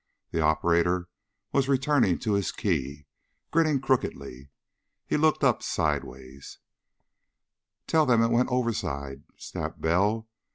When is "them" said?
8.07-8.23